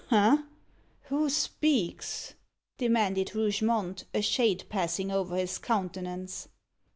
[0.07, 0.45] "Ha!
[1.09, 2.33] who speaks?"
[2.79, 6.47] demanded Rougemont, a shade passing over his countenance.